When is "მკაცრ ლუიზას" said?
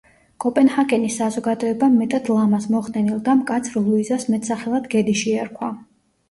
3.43-4.27